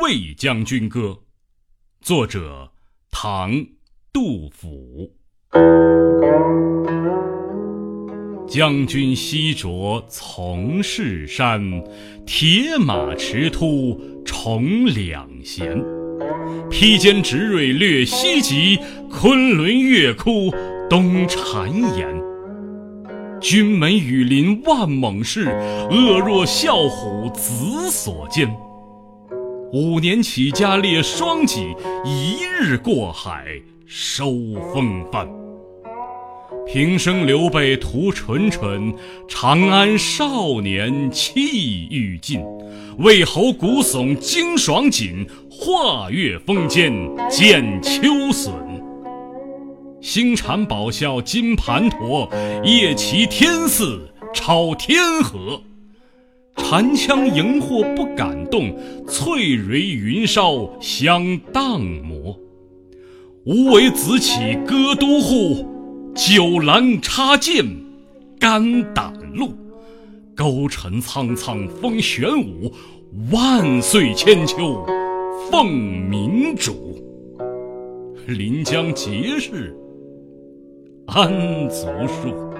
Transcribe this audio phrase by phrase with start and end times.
[0.00, 1.00] 魏将军歌》，
[2.00, 2.72] 作者
[3.10, 3.52] 唐·
[4.10, 5.12] 杜甫。
[8.48, 11.60] 将军西着从事山，
[12.24, 15.78] 铁马驰突重两弦。
[16.70, 18.78] 披坚执锐略西极，
[19.10, 20.50] 昆仑月窟
[20.88, 21.68] 东谗
[21.98, 22.08] 言。
[23.42, 25.50] 军门羽林万猛士，
[25.90, 28.50] 恶若啸虎子所兼。
[29.72, 31.74] 五年起家列双戟，
[32.04, 33.46] 一日过海
[33.86, 34.26] 收
[34.74, 35.26] 风帆。
[36.66, 38.94] 平生刘备图纯纯，
[39.26, 42.44] 长安少年气欲尽。
[42.98, 46.92] 魏侯鼓耸惊爽锦，画月风间
[47.30, 48.52] 见秋笋。
[50.02, 52.30] 星蝉宝笑金盘陀，
[52.62, 53.98] 夜骑天驷
[54.34, 55.62] 超天河。
[56.58, 62.38] 禅枪荧惑不敢动，翠蕊云梢香荡魔。
[63.44, 65.66] 无为子起歌都护。
[66.14, 67.64] 九兰插剑，
[68.38, 69.48] 肝胆露；
[70.36, 72.70] 勾陈苍苍，风玄武。
[73.30, 74.86] 万岁千秋，
[75.50, 75.72] 奉
[76.10, 77.02] 明主。
[78.26, 79.74] 临江节事，
[81.06, 81.30] 安
[81.70, 82.51] 足数。